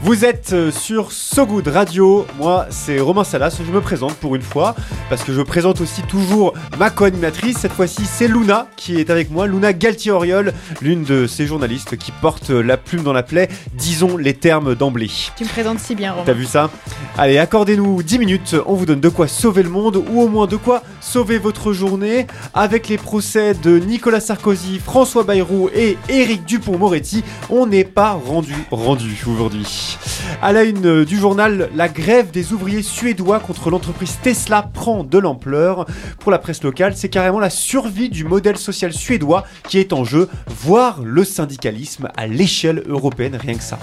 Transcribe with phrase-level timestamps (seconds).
[0.00, 4.36] Vous êtes euh, sur So Good Radio, moi c'est Romain Salas, je me présente pour
[4.36, 4.76] une fois,
[5.10, 9.28] parce que je présente aussi toujours ma co-animatrice, cette fois-ci c'est Luna qui est avec
[9.28, 14.16] moi, Luna Galtier-Oriol, l'une de ces journalistes qui porte la plume dans la plaie, disons
[14.16, 15.10] les termes d'emblée.
[15.36, 16.24] Tu me présentes si bien, Romain.
[16.26, 16.70] T'as vu ça?
[17.16, 20.46] Allez, accordez-nous 10 minutes, on vous donne de quoi sauver le monde, ou au moins
[20.46, 26.44] de quoi sauver votre journée, avec les procès de Nicolas Sarkozy, François Bayrou et Éric
[26.44, 29.87] Dupont-Moretti, on n'est pas rendu rendu aujourd'hui.
[30.42, 35.18] À la une du journal, la grève des ouvriers suédois contre l'entreprise Tesla prend de
[35.18, 35.86] l'ampleur.
[36.20, 40.04] Pour la presse locale, c'est carrément la survie du modèle social suédois qui est en
[40.04, 43.78] jeu, voire le syndicalisme à l'échelle européenne, rien que ça.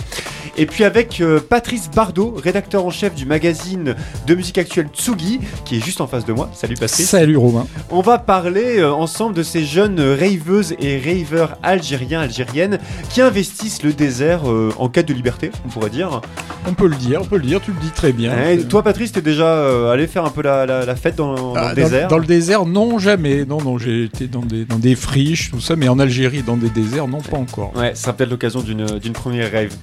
[0.58, 5.42] Et puis avec euh, Patrice Bardot, rédacteur en chef du magazine de musique actuelle Tsugi,
[5.66, 6.50] qui est juste en face de moi.
[6.54, 7.10] Salut Patrice.
[7.10, 7.68] Salut Romain.
[7.90, 13.84] On va parler euh, ensemble de ces jeunes raveuses et raveurs algériens, algériennes, qui investissent
[13.84, 14.44] le désert
[14.78, 16.22] en quête de liberté, on pourrait dire.
[16.68, 18.34] On peut le dire, on peut le dire, tu le dis très bien.
[18.50, 21.76] Eh, toi, Patrice, t'es déjà euh, allé faire un peu la, fête dans, ah, le
[21.76, 23.46] désert Dans le désert, non, jamais.
[23.46, 26.58] Non, non, j'ai été dans des, dans des friches, tout ça, mais en Algérie, dans
[26.58, 27.72] des déserts, non, pas encore.
[27.76, 29.74] Ouais, ça sera peut-être l'occasion d'une première rêve.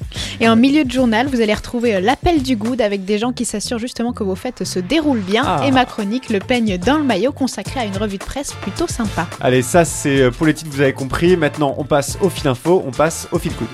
[0.41, 3.33] Et en milieu de journal, vous allez retrouver euh, l'appel du good avec des gens
[3.33, 5.43] qui s'assurent justement que vos fêtes se déroulent bien.
[5.45, 5.67] Ah.
[5.67, 8.87] Et ma chronique, le peigne dans le maillot, consacré à une revue de presse plutôt
[8.87, 9.27] sympa.
[9.41, 11.37] Allez, ça, c'est euh, pour les titres, vous avez compris.
[11.37, 13.67] Maintenant, on passe au fil info, on passe au fil coup.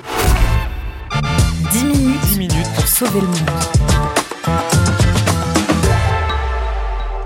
[1.72, 3.36] 10 minutes, 10 minutes pour sauver le monde.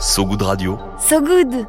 [0.01, 0.77] So Good Radio.
[0.99, 1.69] So Good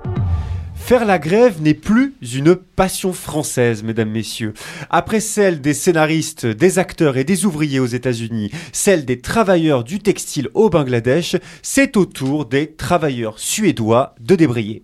[0.94, 4.54] Faire la grève n'est plus une passion française, mesdames, messieurs.
[4.92, 9.98] Après celle des scénaristes, des acteurs et des ouvriers aux États-Unis, celle des travailleurs du
[9.98, 14.84] textile au Bangladesh, c'est au tour des travailleurs suédois de débrayer.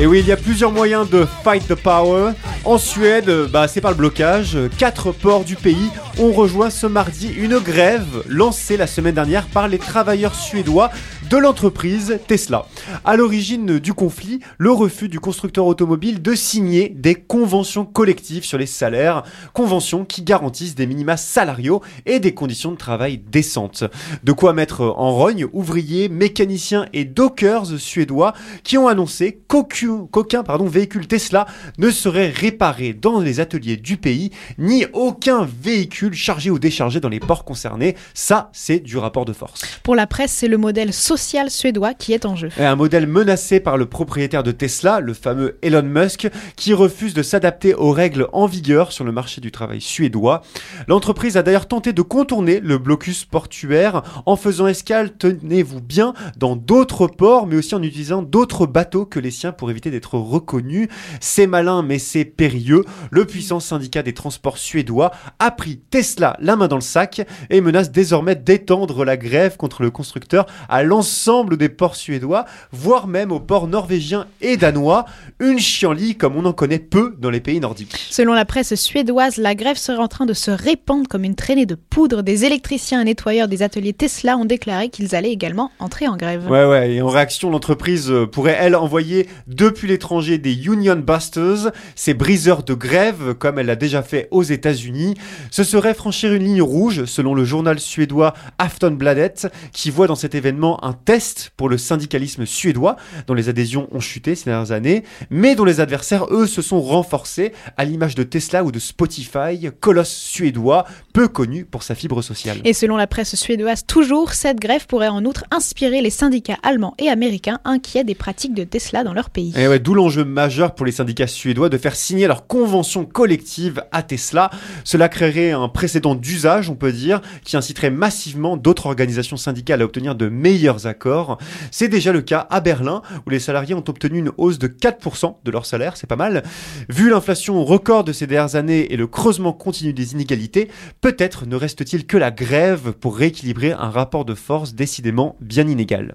[0.00, 2.32] Et oui, il y a plusieurs moyens de fight the power.
[2.64, 4.56] En Suède, bah, c'est par le blocage.
[4.78, 9.68] Quatre ports du pays ont rejoint ce mardi une grève lancée la semaine dernière par
[9.68, 10.90] les travailleurs suédois
[11.30, 12.66] de l'entreprise Tesla.
[13.04, 18.58] À l'origine du conflit, le refus du constructeur automobile de signer des conventions collectives sur
[18.58, 19.22] les salaires,
[19.54, 23.84] conventions qui garantissent des minima salariaux et des conditions de travail décentes.
[24.24, 31.06] De quoi mettre en rogne ouvriers, mécaniciens et dockers suédois qui ont annoncé qu'aucun véhicule
[31.06, 31.46] Tesla
[31.78, 37.08] ne serait réparé dans les ateliers du pays, ni aucun véhicule chargé ou déchargé dans
[37.08, 37.96] les ports concernés.
[38.14, 39.62] Ça, c'est du rapport de force.
[39.82, 42.48] Pour la presse, c'est le modèle social suédois qui est en jeu.
[42.58, 47.22] un modèle menacé par le propriétaire de Tesla, le fameux Elon Musk, qui refuse de
[47.22, 50.42] s'adapter aux règles en vigueur sur le marché du travail suédois.
[50.88, 56.56] L'entreprise a d'ailleurs tenté de contourner le blocus portuaire en faisant escale, tenez-vous bien, dans
[56.56, 60.88] d'autres ports, mais aussi en utilisant d'autres bateaux que les siens pour éviter d'être reconnus.
[61.20, 62.84] C'est malin, mais c'est périlleux.
[63.10, 67.20] Le puissant syndicat des transports suédois a pris Tesla la main dans le sac
[67.50, 73.06] et menace désormais d'étendre la grève contre le constructeur à l'ensemble des ports suédois, voire
[73.06, 75.04] même aux ports norvégiens et danois.
[75.38, 78.08] Une chienlit comme on en connaît peu dans les pays nordiques.
[78.10, 81.66] Selon la presse suédoise, la grève serait en train de se répandre comme une traînée
[81.66, 82.22] de poudre.
[82.22, 86.50] Des électriciens et nettoyeurs des ateliers Tesla ont déclaré qu'ils allaient également entrer en grève.
[86.50, 91.70] Ouais, ouais, et en réaction, l'entreprise euh, pourrait, elle, envoyer depuis l'étranger des Union Busters,
[91.96, 95.14] ces briseurs de grève, comme elle l'a déjà fait aux États-Unis.
[95.50, 100.34] Ce serait franchir une ligne rouge, selon le journal suédois Aftonbladet, qui voit dans cet
[100.34, 102.96] événement un test pour le syndicalisme suédois,
[103.26, 106.80] dont les adhésions ont chuté ces dernières années, mais dont les adversaires, eux, se sont
[106.80, 112.22] renforcés, à l'image de Tesla ou de Spotify, colosse suédois, peu connu pour sa fibre
[112.22, 112.58] sociale.
[112.64, 116.94] Et selon la presse suédoise, toujours, cette grève pourrait en outre inspirer les syndicats allemands
[116.98, 119.52] et américains inquiets des pratiques de Tesla dans leur pays.
[119.56, 123.82] Et ouais, d'où l'enjeu majeur pour les syndicats suédois de faire signer leur convention collective
[123.92, 124.50] à Tesla.
[124.84, 129.84] Cela créerait un précédent d'usage, on peut dire, qui inciterait massivement d'autres organisations syndicales à
[129.84, 131.38] obtenir de meilleurs accords.
[131.70, 135.36] C'est déjà le cas à Berlin, où les salariés ont obtenu une hausse de 4%
[135.44, 136.42] de leur salaire, c'est pas mal.
[136.88, 140.68] Vu l'inflation record de ces dernières années et le creusement continu des inégalités,
[141.00, 146.14] peut-être ne reste-t-il que la grève pour rééquilibrer un rapport de force décidément bien inégal.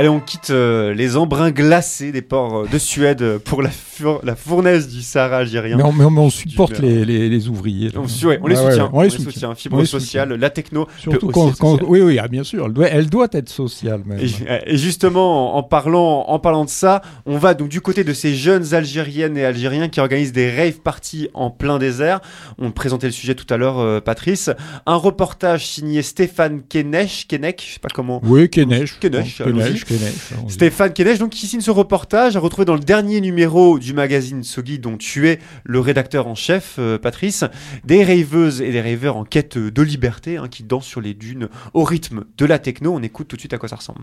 [0.00, 3.68] Allez, on quitte euh, les embruns glacés des ports euh, de Suède pour la,
[4.22, 5.76] la fournaise du Sahara algérien.
[5.76, 7.90] Mais on, mais on supporte les, les, les, ouvriers.
[7.94, 8.90] On, ouais, on les ouais, soutient.
[8.94, 9.30] on les soutient.
[9.30, 9.54] soutient.
[9.54, 10.88] Fibre sociale, la techno.
[10.96, 11.90] Surtout peut quand, être quand- sociale.
[11.90, 14.18] oui, oui, ah, bien sûr, elle doit, elle doit être sociale même.
[14.20, 18.14] Et, et justement, en parlant, en parlant de ça, on va donc du côté de
[18.14, 22.20] ces jeunes Algériennes et Algériens qui organisent des rave parties en plein désert.
[22.58, 24.48] On présentait le sujet tout à l'heure, euh, Patrice.
[24.86, 28.22] Un reportage signé Stéphane Kenech, Kenek, je sais pas comment.
[28.24, 28.74] Oui, Bon,
[29.44, 29.89] allons-y.
[29.90, 30.52] Allons-y.
[30.52, 34.42] Stéphane Kenesh, donc, qui signe ce reportage, a retrouvé dans le dernier numéro du magazine
[34.42, 37.44] Sogi, dont tu es le rédacteur en chef, euh, Patrice,
[37.84, 41.48] des raveuses et des raveurs en quête de liberté, hein, qui dansent sur les dunes
[41.74, 42.94] au rythme de la techno.
[42.94, 44.00] On écoute tout de suite à quoi ça ressemble.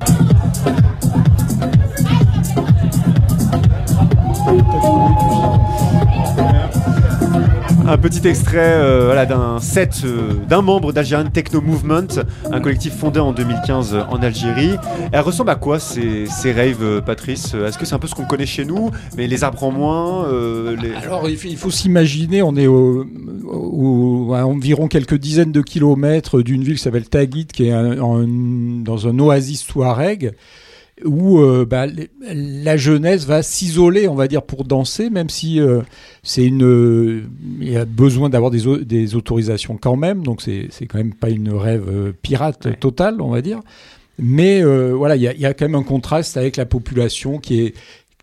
[7.89, 12.07] Un petit extrait euh, voilà, d'un set euh, d'un membre d'Algerian Techno Movement,
[12.51, 14.71] un collectif fondé en 2015 en Algérie.
[15.13, 17.53] Elle ressemble à quoi ces, ces raves, euh, Patrice?
[17.53, 20.25] Est-ce que c'est un peu ce qu'on connaît chez nous, mais les arbres en moins
[20.27, 20.93] euh, les...
[20.95, 23.05] Alors, il faut, s'imaginer, on est au-
[23.45, 29.07] au- à environ quelques dizaines de kilomètres d'une ville qui s'appelle Taguit, qui est dans
[29.07, 30.33] un oasis touareg,
[31.05, 31.85] où euh, bah,
[32.33, 35.81] la jeunesse va s'isoler, on va dire, pour danser, même si euh,
[36.23, 37.23] c'est une, euh,
[37.61, 40.97] il y a besoin d'avoir des, au- des autorisations quand même, donc c'est c'est quand
[40.97, 43.59] même pas une rêve pirate totale, on va dire.
[44.19, 46.65] Mais euh, voilà, il y a, il y a quand même un contraste avec la
[46.65, 47.73] population qui est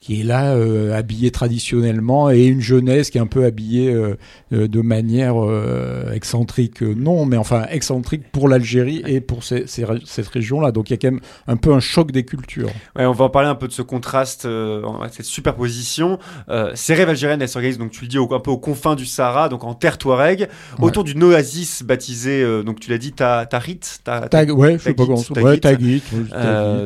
[0.04, 4.16] qui est là euh, habillée traditionnellement et une jeunesse qui est un peu habillée euh,
[4.52, 6.82] euh, de manière euh, excentrique.
[6.82, 10.90] Non mais enfin excentrique pour l'Algérie et pour ces- ces ré- cette région là donc
[10.90, 12.68] il y a quand même un peu un choc des cultures.
[12.96, 14.46] Ouais, on va en parler un peu de ce contraste,
[15.10, 16.18] cette superposition.
[16.74, 19.06] Ces rêves algériennes, elles s'organisent, donc tu le dis, au- un peu aux confins du
[19.06, 20.48] Sahara, donc en terre touareg,
[20.80, 25.06] autour d'une oasis baptisée, donc tu l'as dit, Ta- Tarit Ta- ouais je sais pas
[25.06, 26.02] comment ouais Taguit,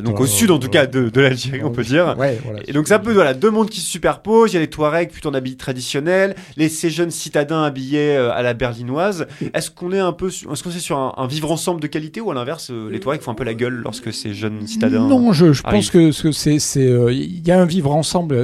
[0.04, 2.14] donc au sud en tout cas de, de l'Algérie, on peut dire.
[2.18, 4.52] ouais voilà Et donc c'est un peu voilà, deux mondes qui se superposent.
[4.52, 8.32] Il y a les Touaregs plutôt en habits traditionnels, les ces jeunes citadins habillés euh,
[8.32, 9.26] à la berlinoise.
[9.54, 11.86] Est-ce qu'on est un peu, sur- est-ce qu'on est sur un, un vivre ensemble de
[11.86, 14.66] qualité ou à l'inverse, euh, les Touaregs font un peu la gueule lorsque ces jeunes
[14.66, 18.36] citadins Non, je, pense que ce que c'est, euh, il y a un vivre ensemble,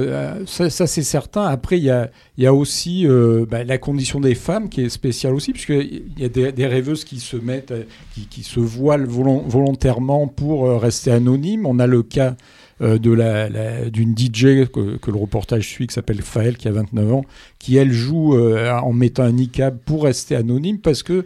[0.45, 1.43] ça, ça, c'est certain.
[1.43, 3.05] Après, il y a, il y a aussi
[3.49, 6.67] bah, la condition des femmes qui est spéciale aussi, puisque il y a des, des
[6.67, 7.73] rêveuses qui se mettent,
[8.13, 11.65] qui, qui se voilent volon- volontairement pour rester anonymes.
[11.65, 12.35] On a le cas
[12.81, 13.49] euh, de la,
[13.89, 17.25] d'une DJ que, le reportage suit, qui s'appelle Faël, qui a 29 ans,
[17.59, 21.25] qui elle joue euh, en mettant un niqab pour rester anonyme, parce que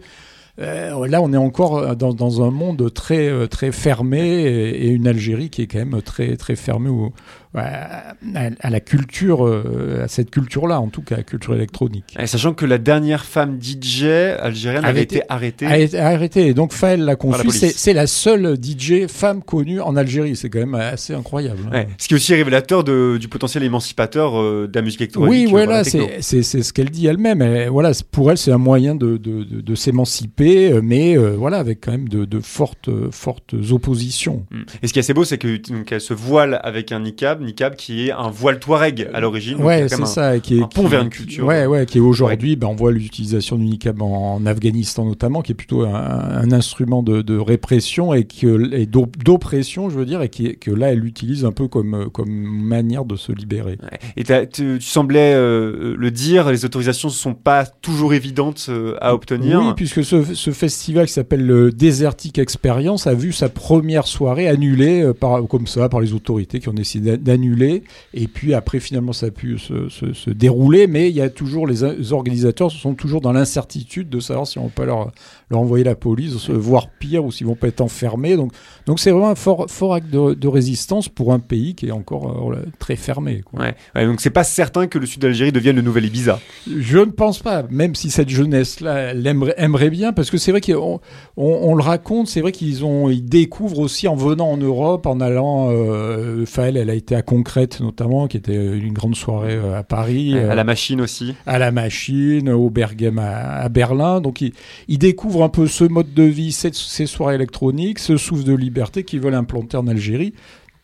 [0.60, 5.06] euh, là, on est encore dans, dans un monde très, très fermé et, et une
[5.08, 7.12] Algérie qui est quand même très, très fermée au-
[7.54, 12.16] à, à- à la culture, euh, à cette culture-là, en tout cas, la culture électronique.
[12.18, 14.04] Et sachant que la dernière femme DJ
[14.38, 15.66] algérienne avait été arrêtée.
[15.66, 16.46] A été arrêtée.
[16.46, 17.46] Et donc, Faël l'a Par la conçu.
[17.58, 17.76] police.
[17.76, 20.36] C'est la seule DJ femme connue en Algérie.
[20.36, 21.60] C'est quand même assez incroyable.
[21.66, 21.72] hein.
[21.72, 21.88] Ouais.
[21.98, 25.30] Ce qui est aussi révélateur de- du potentiel émancipateur euh, de la musique électronique.
[25.30, 26.06] Oui, euh, voilà, techno.
[26.20, 27.42] c'est c'est- c'est ce qu'elle dit elle-même.
[27.42, 31.30] Elle- Voilà, pour elle, c'est un moyen de, de, de, de s'émanciper, euh, mais euh,
[31.36, 34.46] voilà, avec quand même de, de fortes, fortes oppositions.
[34.50, 34.60] Mm.
[34.82, 37.39] Et ce qui est assez beau, c'est que donc, elle se voile avec un niqab,
[37.44, 39.62] niqab qui est un voile touareg à l'origine.
[39.62, 40.38] Ouais, c'est un- ça.
[40.40, 41.44] Qui est, un pont qui- vers une culture.
[41.46, 45.42] Ouais, ouais, qui est aujourd'hui, ben, on voit l'utilisation du niqab en, en Afghanistan notamment,
[45.42, 49.98] qui est plutôt un, un instrument de, de répression et, que, et d'op- d'oppression, je
[49.98, 53.32] veux dire, et qui, que là, elle l'utilise un peu comme, comme manière de se
[53.32, 53.78] libérer.
[53.82, 53.98] Ouais.
[54.16, 58.96] Et tu, tu semblais euh, le dire, les autorisations ne sont pas toujours évidentes euh,
[59.00, 59.60] à obtenir.
[59.60, 64.48] Oui, puisque ce, ce festival qui s'appelle le Desertic Experience a vu sa première soirée
[64.48, 67.84] annulée euh, par, comme ça par les autorités qui ont décidé d'annuler.
[68.14, 70.86] Et puis après, finalement, ça a pu se, se- dérouler.
[70.86, 74.58] Mais il y a toujours les, les organisateurs sont toujours dans l'incertitude de savoir si
[74.58, 75.12] on peut leur,
[75.50, 78.36] leur envoyer la police, euh, voire pire, ou s'ils vont pas être enfermés.
[78.36, 78.52] Donc,
[78.86, 81.92] donc c'est vraiment un fort, fort acte de, de résistance pour un pays qui est
[81.92, 83.42] encore euh, très fermé.
[83.44, 83.60] quoi.
[83.60, 83.74] Ouais.
[83.94, 86.38] Ouais, donc c'est pas certain que le sud d'Algérie devienne le nouvel Ibiza.
[86.78, 90.60] Je ne pense pas, même si cette jeunesse-là aimerait, aimerait bien, parce que c'est vrai
[90.60, 91.00] qu'on
[91.36, 95.06] on, on le raconte, c'est vrai qu'ils ont, ils découvrent aussi en venant en Europe,
[95.06, 95.68] en allant.
[95.70, 99.82] Euh, Faël, elle a été à Concrète notamment, qui était une grande soirée euh, à
[99.82, 101.34] Paris, à euh, la machine aussi.
[101.46, 104.20] à la machine, au Berghem à, à Berlin.
[104.20, 104.52] Donc ils,
[104.88, 108.54] ils découvrent un peu ce mode de vie, cette- ces soirées électroniques, ce souffle de
[108.54, 110.34] liberté qu'ils veulent implanter en Algérie.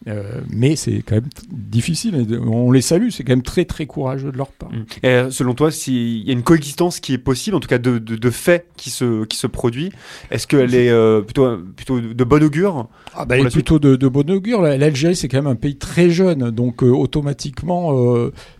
[0.08, 2.26] Euh, mais c'est quand même difficile.
[2.46, 4.70] On les salue, c'est quand même très très courageux de leur part.
[4.70, 4.84] Mm.
[5.02, 7.78] Et euh, selon toi, s'il y a une coexistence qui est possible, en tout cas
[7.78, 9.90] de, de, de fait qui se, qui se produit,
[10.30, 14.30] est-ce qu'elle est euh, plutôt, plutôt de bon augure ah bah, Plutôt de, de bon
[14.30, 14.62] augure.
[14.62, 17.92] L'Algérie, c'est quand même un pays très jeune, donc euh, automatiquement,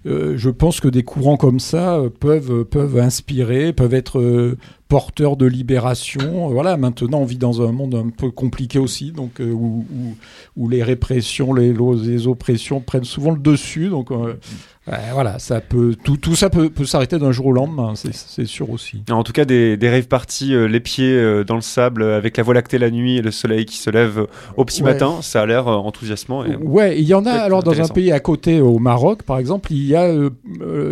[0.04, 4.56] je pense que des courants comme ça peuvent, peuvent inspirer, peuvent être
[4.88, 6.48] porteur de libération.
[6.48, 9.84] Voilà, maintenant on vit dans un monde un peu compliqué aussi, donc euh, où,
[10.56, 13.88] où, les répressions, les, les, oppressions prennent souvent le dessus.
[13.88, 14.34] Donc euh,
[15.12, 18.70] voilà, ça peut, tout, tout ça peut, peut s'arrêter d'un jour au lendemain, c'est sûr
[18.70, 19.02] aussi.
[19.10, 22.36] En tout cas, des, des rêves partis, euh, les pieds euh, dans le sable, avec
[22.36, 24.26] la voie lactée la nuit et le soleil qui se lève
[24.56, 26.44] au petit matin, ça a l'air euh, enthousiasmant.
[26.44, 29.38] Et ouais, il y en a alors dans un pays à côté, au Maroc par
[29.38, 30.08] exemple, il y a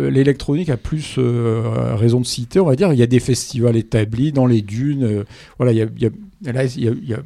[0.09, 2.91] l'électronique a plus raison de citer, on va dire.
[2.91, 5.23] Il y a des festivals établis dans les dunes.
[5.57, 6.09] voilà, il y a, il y a
[6.45, 6.63] Là,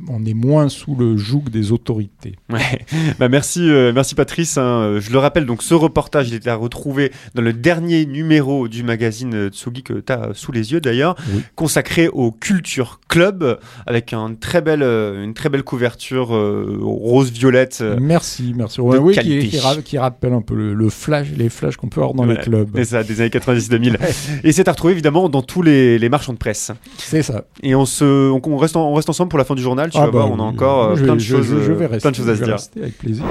[0.07, 2.35] on est moins sous le joug des autorités.
[2.49, 2.85] Ouais.
[3.19, 4.57] Bah merci, euh, merci Patrice.
[4.57, 4.99] Hein.
[4.99, 8.83] Je le rappelle, donc ce reportage il était à retrouver dans le dernier numéro du
[8.83, 11.15] magazine Tsugi que tu as sous les yeux d'ailleurs,
[11.55, 17.83] consacré au Culture Club avec un très belle, euh, une très belle couverture euh, rose-violette.
[17.99, 18.81] merci, merci.
[18.81, 19.49] oui, qui,
[19.83, 22.69] qui, rappelle un peu le, flash, les flashs qu'on peut avoir dans les clubs.
[22.75, 23.97] C'est ça, des années 90-2000.
[24.43, 26.71] Et c'est à retrouver évidemment dans tous les, les marchands de presse.
[26.97, 27.43] C'est ça.
[27.61, 29.89] Et on, se, on, reste en, on reste ensemble pour la fin du journal.
[29.89, 32.01] Tu ah vas voir, bah, on a encore euh, plein, de choses, je, vais rester,
[32.01, 32.57] plein de choses à se dire.
[32.77, 33.25] avec plaisir.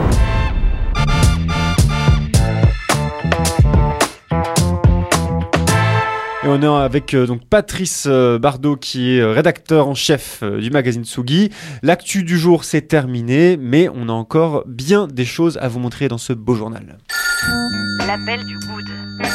[6.45, 10.71] Et on est avec euh, donc Patrice euh, Bardot qui est rédacteur en chef du
[10.71, 11.51] magazine Sugi.
[11.83, 16.09] L'actu du jour c'est terminé, mais on a encore bien des choses à vous montrer
[16.09, 16.99] dans ce beau journal.
[18.07, 19.29] L'appel du good.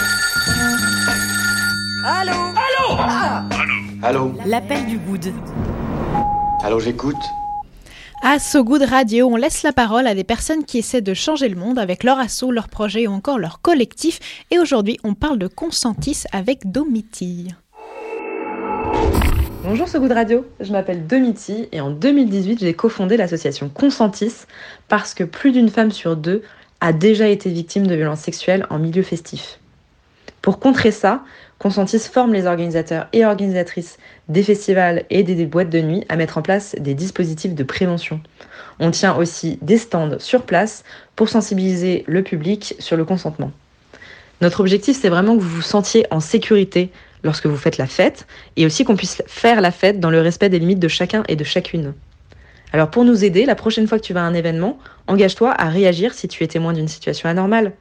[2.06, 2.34] Allô?
[2.34, 2.98] Allô?
[3.00, 3.46] Ah
[4.02, 4.34] Allô?
[4.46, 5.32] L'appel du good.
[6.66, 7.18] Allô, j'écoute.
[8.22, 11.50] À So Good Radio, on laisse la parole à des personnes qui essaient de changer
[11.50, 14.46] le monde avec leur assaut, leur projet ou encore leur collectif.
[14.50, 17.50] Et aujourd'hui, on parle de Consentis avec Domiti.
[19.66, 24.46] Bonjour So Good Radio, je m'appelle Domiti et en 2018, j'ai cofondé l'association Consentis
[24.88, 26.44] parce que plus d'une femme sur deux
[26.80, 29.60] a déjà été victime de violences sexuelles en milieu festif.
[30.42, 31.24] Pour contrer ça,
[31.60, 36.38] Consentis forme les organisateurs et organisatrices des festivals et des, boîtes de nuit à mettre
[36.38, 38.20] en place des dispositifs de prévention.
[38.80, 40.84] On tient aussi des stands sur place
[41.16, 43.52] pour sensibiliser le public sur le consentement.
[44.42, 46.92] Notre objectif, c'est vraiment que vous vous sentiez en sécurité
[47.24, 50.50] lorsque vous faites la fête et aussi qu'on puisse faire la fête dans le respect
[50.50, 51.94] des limites de chacun et de chacune.
[52.74, 55.70] Alors pour nous aider, la prochaine fois que tu vas à un événement, engage-toi à
[55.70, 57.72] réagir si tu es témoin d'une situation anormale.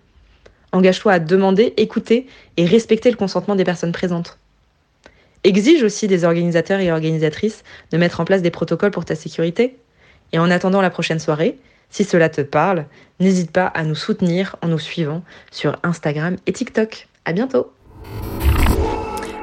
[0.73, 2.27] Engage-toi à demander, écouter
[2.57, 4.39] et respecter le consentement des personnes présentes.
[5.45, 9.77] Exige aussi des organisateurs et organisatrices de mettre en place des protocoles pour ta sécurité.
[10.33, 11.59] Et en attendant la prochaine soirée,
[11.91, 12.87] si cela te parle,
[13.21, 17.09] n'hésite pas à nous soutenir en nous suivant sur Instagram et TikTok.
[17.25, 17.71] À bientôt!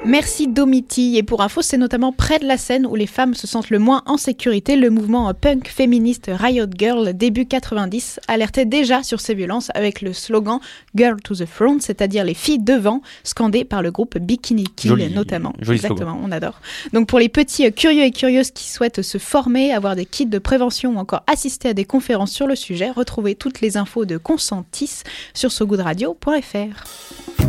[0.06, 1.18] Merci Domiti.
[1.18, 3.79] Et pour info, c'est notamment près de la scène où les femmes se sentent le
[3.79, 4.75] moins en sécurité.
[4.75, 10.13] Le mouvement punk féministe Riot Girl début 90 alertait déjà sur ces violences avec le
[10.13, 10.60] slogan
[10.96, 15.53] Girl to the Front, c'est-à-dire les filles devant, scandé par le groupe Bikini Kill notamment.
[15.60, 16.62] Exactement, on adore.
[16.94, 20.39] Donc pour les petits curieux et curieuses qui souhaitent se former, avoir des kits de
[20.39, 24.18] prévention ou encore assister à des conférences sur le sujet, retrouvez toutes les infos de
[24.18, 25.03] Consentis
[25.34, 27.49] sur sogoodradio.fr.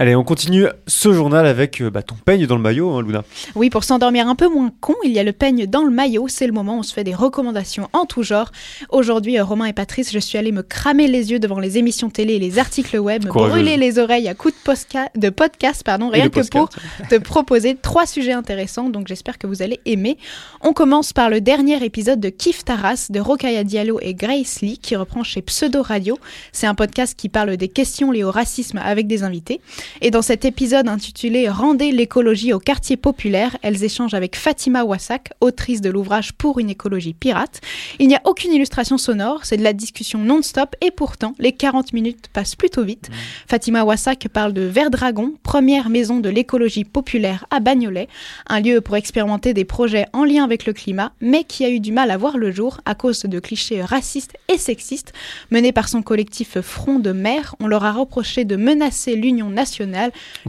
[0.00, 3.24] Allez, on continue ce journal avec euh, bah, ton peigne dans le maillot, hein, Luna.
[3.56, 6.28] Oui, pour s'endormir un peu moins con, il y a le peigne dans le maillot.
[6.28, 8.52] C'est le moment où on se fait des recommandations en tout genre.
[8.90, 12.10] Aujourd'hui, euh, Romain et Patrice, je suis allée me cramer les yeux devant les émissions
[12.10, 16.28] télé et les articles web, brûler les oreilles à coups de, de podcast, pardon, rien
[16.28, 16.68] que pour
[17.10, 18.90] te proposer trois sujets intéressants.
[18.90, 20.16] Donc j'espère que vous allez aimer.
[20.60, 24.78] On commence par le dernier épisode de Kif Taras de Rokaya Diallo et Grace Lee
[24.78, 26.20] qui reprend chez Pseudo Radio.
[26.52, 29.60] C'est un podcast qui parle des questions liées au racisme avec des invités.
[30.00, 35.32] Et dans cet épisode intitulé Rendez l'écologie au quartier populaire, elles échangent avec Fatima Wassak,
[35.40, 37.60] autrice de l'ouvrage Pour une écologie pirate.
[37.98, 41.92] Il n'y a aucune illustration sonore, c'est de la discussion non-stop et pourtant les 40
[41.92, 43.08] minutes passent plutôt vite.
[43.08, 43.14] Mmh.
[43.48, 48.08] Fatima Wassak parle de Verdragon, première maison de l'écologie populaire à Bagnolet,
[48.48, 51.80] un lieu pour expérimenter des projets en lien avec le climat, mais qui a eu
[51.80, 55.12] du mal à voir le jour à cause de clichés racistes et sexistes.
[55.50, 59.77] Mené par son collectif Front de Mer, on leur a reproché de menacer l'union nationale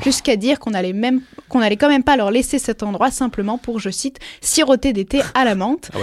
[0.02, 3.58] jusqu'à dire qu'on allait même qu'on allait quand même pas leur laisser cet endroit simplement
[3.58, 5.90] pour, je cite, siroter d'été à la menthe.
[5.94, 6.00] Ah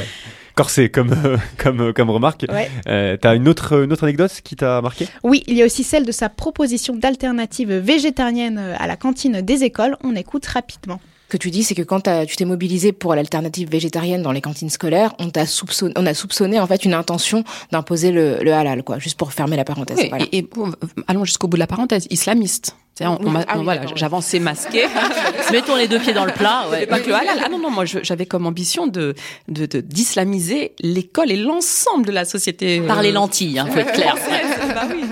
[0.56, 2.47] corsé comme, euh, comme, euh, comme remarque.
[2.49, 2.68] Ouais.
[2.88, 5.06] Euh, T'as une autre, une autre anecdote qui t'a marqué?
[5.23, 9.62] Oui, il y a aussi celle de sa proposition d'alternative végétarienne à la cantine des
[9.62, 9.97] écoles.
[10.02, 14.23] On écoute rapidement que tu dis, c'est que quand tu t'es mobilisé pour l'alternative végétarienne
[14.23, 17.42] dans les cantines scolaires, on t'a soupçonné, on a soupçonné en fait une intention
[17.73, 19.99] d'imposer le, le, halal, quoi, juste pour fermer la parenthèse.
[19.99, 20.49] Oui, et, et,
[21.09, 22.76] allons jusqu'au bout de la parenthèse, islamiste.
[23.00, 24.86] On, on, on, ah oui, voilà, j'avançais masqué.
[25.52, 26.64] Mettons les deux pieds dans le plat.
[26.70, 26.86] Ouais.
[26.86, 27.38] Pas que le halal.
[27.44, 29.14] Ah non non, moi j'avais comme ambition de
[29.48, 32.80] d'islamiser de, l'école et l'ensemble de la société.
[32.80, 34.16] Par les lentilles, hein, faut être clair.
[34.76, 35.04] bah oui.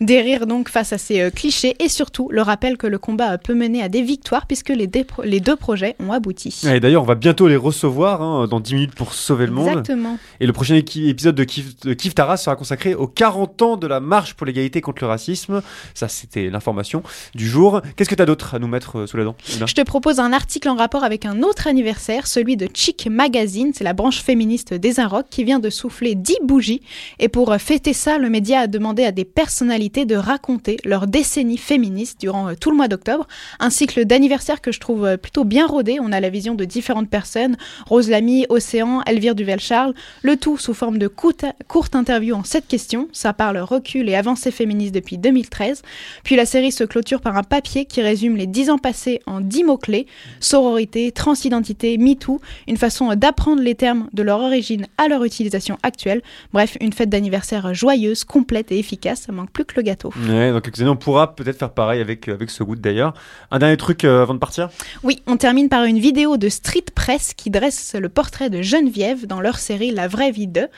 [0.00, 3.38] Des rires donc face à ces euh, clichés et surtout le rappel que le combat
[3.38, 4.90] peut mener à des victoires puisque les,
[5.24, 6.62] les deux projets ont abouti.
[6.66, 9.68] Et d'ailleurs, on va bientôt les recevoir hein, dans 10 minutes pour sauver le monde.
[9.68, 10.18] Exactement.
[10.40, 13.86] Et le prochain épisode de Kif, de Kif Tara sera consacré aux 40 ans de
[13.86, 15.62] la marche pour l'égalité contre le racisme.
[15.94, 17.02] Ça, c'était l'information
[17.34, 17.80] du jour.
[17.96, 20.18] Qu'est-ce que tu as d'autre à nous mettre euh, sous la dent Je te propose
[20.18, 23.72] un article en rapport avec un autre anniversaire, celui de Chic Magazine.
[23.74, 26.82] C'est la branche féministe des Inrocks qui vient de souffler 10 bougies.
[27.18, 31.06] Et pour euh, fêter ça, le média a demandé à des personnalités de raconter leur
[31.06, 33.26] décennie féministe durant euh, tout le mois d'octobre.
[33.60, 35.98] Un cycle d'anniversaire que je trouve plutôt bien rodé.
[36.00, 39.94] On a la vision de différentes personnes Rose Lamy, Océan, Elvire Duvel-Charles.
[40.22, 43.08] Le tout sous forme de courte, courte interview en 7 questions.
[43.12, 45.82] Ça parle recul et avancée féministe depuis 2013.
[46.24, 49.40] Puis la série se clôture par un papier qui résume les 10 ans passés en
[49.40, 50.06] 10 mots-clés
[50.40, 56.22] sororité, transidentité, MeToo, une façon d'apprendre les termes de leur origine à leur utilisation actuelle.
[56.52, 59.22] Bref, une fête d'anniversaire joyeuse, complète et efficace.
[59.22, 60.12] Ça manque plus que le gâteau.
[60.28, 63.14] Ouais, donc on pourra peut-être faire pareil avec, avec ce goût d'ailleurs.
[63.50, 64.70] Un dernier truc euh, avant de partir?
[65.02, 69.26] Oui, on termine par une vidéo de Street Press qui dresse le portrait de Geneviève
[69.26, 70.68] dans leur série La vraie vie de.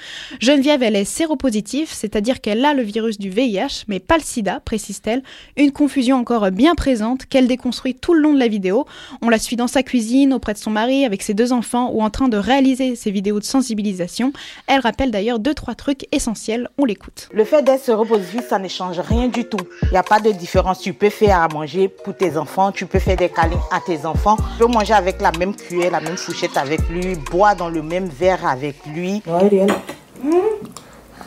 [0.41, 4.61] Geneviève, elle est séropositive, c'est-à-dire qu'elle a le virus du VIH, mais pas le sida,
[4.61, 5.23] précise-t-elle.
[5.57, 8.87] Une confusion encore bien présente qu'elle déconstruit tout le long de la vidéo.
[9.23, 12.03] On la suit dans sa cuisine, auprès de son mari, avec ses deux enfants ou
[12.03, 14.33] en train de réaliser ses vidéos de sensibilisation.
[14.67, 16.69] Elle rappelle d'ailleurs deux, trois trucs essentiels.
[16.79, 17.29] On l'écoute.
[17.33, 19.59] Le fait d'être séropositif, ça ne change rien du tout.
[19.83, 20.79] Il n'y a pas de différence.
[20.79, 24.07] Tu peux faire à manger pour tes enfants, tu peux faire des câlins à tes
[24.07, 27.69] enfants, tu peux manger avec la même cuillère, la même fourchette avec lui, boire dans
[27.69, 29.21] le même verre avec lui.
[29.27, 29.67] Ouais,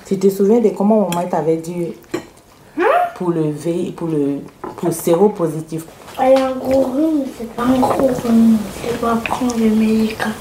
[0.05, 1.93] Tu te souviens de comment maman t'avait dit
[3.15, 4.39] pour le V, pour le
[4.77, 5.84] pour séropositif.
[6.17, 10.34] Elle a un gros rhume, c'est pas un gros rhume, c'est pas prendre des médicaments.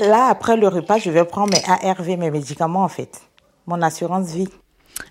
[0.00, 3.20] Là, après le repas, je vais prendre mes ARV, mes médicaments en fait.
[3.66, 4.48] Mon assurance vie.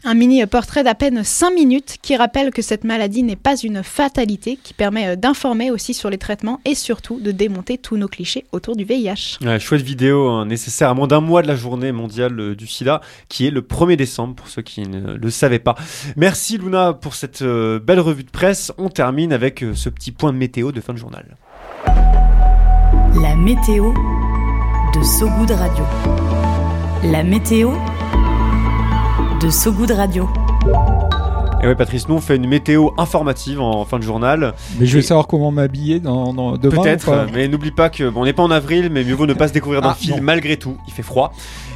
[0.05, 3.83] Un mini portrait d'à peine 5 minutes qui rappelle que cette maladie n'est pas une
[3.83, 8.07] fatalité, qui permet euh, d'informer aussi sur les traitements et surtout de démonter tous nos
[8.07, 9.39] clichés autour du VIH.
[9.41, 12.67] Ouais, chouette vidéo hein, nécessaire à moins d'un mois de la journée mondiale euh, du
[12.67, 15.75] sida, qui est le 1er décembre pour ceux qui ne le savaient pas.
[16.17, 18.71] Merci Luna pour cette euh, belle revue de presse.
[18.77, 21.37] On termine avec ce petit point de météo de fin de journal.
[23.21, 25.85] La météo de Sogoud Radio.
[27.03, 27.71] La météo
[29.43, 30.29] de So Good Radio.
[31.61, 34.53] Et oui, Patrice, nous on fait une météo informative en fin de journal.
[34.79, 36.81] Mais je vais savoir comment m'habiller dans, dans, demain.
[36.81, 39.33] Peut-être, mais n'oublie pas que bon, on n'est pas en avril, mais mieux vaut ne
[39.33, 40.23] pas se découvrir d'un Ah, film non.
[40.23, 40.77] malgré tout.
[40.87, 41.33] Il fait froid.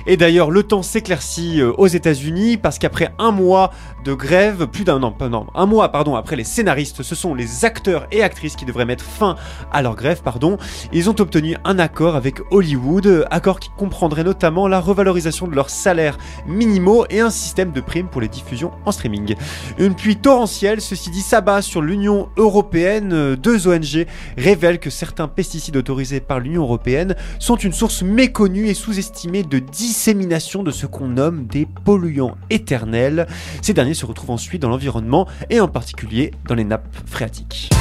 [0.10, 3.72] Et d'ailleurs, le temps s'éclaircit euh, aux États-Unis parce qu'après un mois
[4.06, 7.66] de grève, plus d'un an, non, un mois, pardon, après les scénaristes, ce sont les
[7.66, 9.36] acteurs et actrices qui devraient mettre fin
[9.74, 10.58] à leur grève, pardon.
[10.94, 15.70] Ils ont obtenu un accord avec Hollywood, accord qui comprendrait notamment la revalorisation de leurs
[15.70, 16.18] salaires
[16.48, 19.36] minimaux et un système de primes pour les diffusions en streaming.
[19.78, 23.36] Une pluie torrentielle, ceci dit, s'abat sur l'Union européenne.
[23.36, 24.06] Deux ONG
[24.38, 29.60] révèlent que certains pesticides autorisés par l'Union européenne sont une source méconnue et sous-estimée de
[29.98, 33.26] dissémination de ce qu'on nomme des polluants éternels.
[33.64, 37.72] Ces derniers se retrouvent ensuite dans l'environnement et en particulier dans les nappes phréatiques.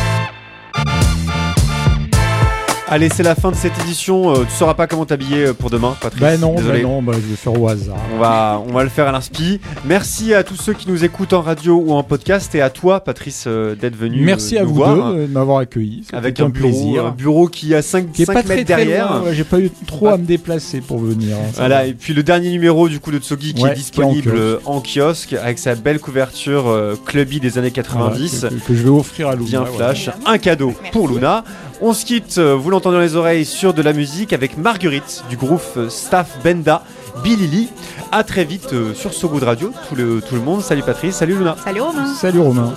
[2.88, 4.31] Allez, c'est la fin de cette édition.
[4.33, 6.83] Euh, tu sauras pas comment t'habiller euh, pour demain, Patrice Bah non, bah Désolé.
[6.85, 7.96] non, bah je vais faire au hasard.
[8.14, 9.61] On va, on va le faire à l'inspi.
[9.85, 13.01] Merci à tous ceux qui nous écoutent en radio ou en podcast et à toi,
[13.01, 14.20] Patrice, euh, d'être venu.
[14.20, 15.12] Merci euh, à nous vous voir.
[15.14, 16.05] deux de m'avoir accueilli.
[16.12, 17.07] Avec un, bureau, plaisir.
[17.07, 19.20] un bureau qui a 5, qui est pas mètres très, derrière.
[19.25, 21.37] ouais, J'ai pas eu trop à me déplacer pour venir.
[21.37, 24.31] hein, Voilà, et puis le dernier numéro du coup de Tsogi qui Ouais, est disponible
[24.33, 28.42] qui est en en kiosque avec sa belle couverture euh, clubby des années 90.
[28.42, 29.49] Voilà, que, que je vais offrir à Luna.
[29.49, 31.42] Bien flash, un cadeau pour Luna.
[31.80, 35.24] On se quitte, euh, vous l'entendez dans les oreilles, sur de la musique avec Marguerite
[35.28, 36.82] du groupe euh, Staff Benda,
[37.22, 37.68] Billy
[38.12, 40.62] À très vite euh, sur So Good Radio, tout le, tout le monde.
[40.62, 41.56] Salut Patrice, salut Luna.
[41.62, 42.14] Salut Romain.
[42.14, 42.72] Salut Romain.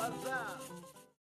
[0.00, 0.49] Vamos lá.